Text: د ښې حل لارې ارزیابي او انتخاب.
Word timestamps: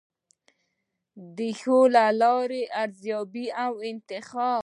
د 1.35 1.37
ښې 1.59 1.79
حل 1.81 1.95
لارې 2.21 2.61
ارزیابي 2.83 3.45
او 3.63 3.73
انتخاب. 3.91 4.59